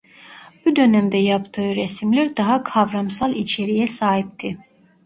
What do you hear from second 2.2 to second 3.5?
daha kavramsal